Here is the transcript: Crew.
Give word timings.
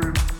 Crew. 0.00 0.37